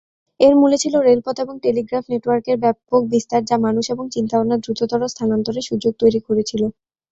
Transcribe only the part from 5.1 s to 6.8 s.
স্থানান্তরের সুযোগ তৈরী করেছিল।